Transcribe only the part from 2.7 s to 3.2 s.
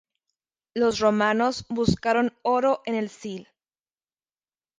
en el